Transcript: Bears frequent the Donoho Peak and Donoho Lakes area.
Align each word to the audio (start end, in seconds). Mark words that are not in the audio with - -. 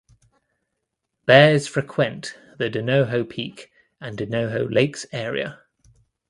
Bears 1.27 1.67
frequent 1.67 2.33
the 2.57 2.71
Donoho 2.71 3.23
Peak 3.29 3.71
and 3.99 4.17
Donoho 4.17 4.65
Lakes 4.73 5.05
area. 5.11 5.59